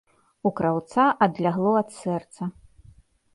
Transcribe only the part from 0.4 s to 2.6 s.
У краўца адлягло ад сэрца.